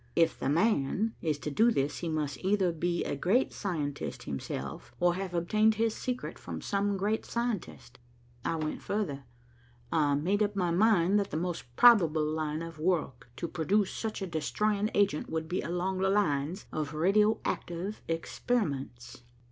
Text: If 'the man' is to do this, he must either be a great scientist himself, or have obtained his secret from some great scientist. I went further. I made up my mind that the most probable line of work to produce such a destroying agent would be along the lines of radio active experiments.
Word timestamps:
If 0.15 0.39
'the 0.39 0.49
man' 0.49 1.13
is 1.21 1.37
to 1.37 1.51
do 1.51 1.69
this, 1.69 1.99
he 1.99 2.09
must 2.09 2.43
either 2.43 2.71
be 2.71 3.03
a 3.03 3.15
great 3.15 3.53
scientist 3.53 4.23
himself, 4.23 4.91
or 4.99 5.13
have 5.13 5.35
obtained 5.35 5.75
his 5.75 5.93
secret 5.93 6.39
from 6.39 6.59
some 6.59 6.97
great 6.97 7.23
scientist. 7.23 7.99
I 8.43 8.55
went 8.55 8.81
further. 8.81 9.25
I 9.91 10.15
made 10.15 10.41
up 10.41 10.55
my 10.55 10.71
mind 10.71 11.19
that 11.19 11.29
the 11.29 11.37
most 11.37 11.65
probable 11.75 12.25
line 12.25 12.63
of 12.63 12.79
work 12.79 13.29
to 13.35 13.47
produce 13.47 13.91
such 13.91 14.23
a 14.23 14.25
destroying 14.25 14.89
agent 14.95 15.29
would 15.29 15.47
be 15.47 15.61
along 15.61 15.99
the 15.99 16.09
lines 16.09 16.65
of 16.71 16.95
radio 16.95 17.39
active 17.45 18.01
experiments. 18.07 19.21